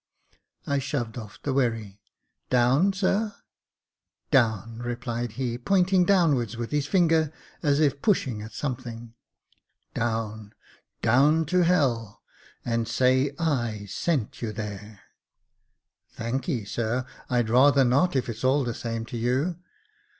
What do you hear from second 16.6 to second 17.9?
sir, I'd rather